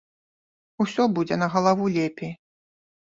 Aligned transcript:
Усё 0.83 1.05
будзе 1.17 1.35
на 1.43 1.51
галаву 1.57 1.83
лепей. 1.99 2.33